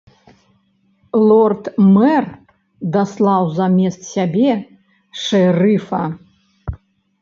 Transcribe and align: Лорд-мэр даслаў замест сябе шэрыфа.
Лорд-мэр 1.27 2.25
даслаў 2.97 3.43
замест 3.61 4.01
сябе 4.13 4.51
шэрыфа. 5.27 6.03